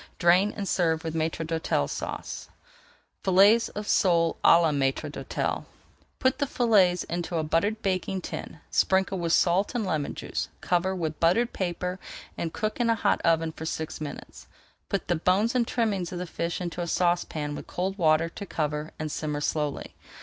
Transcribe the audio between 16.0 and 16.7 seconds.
of the fish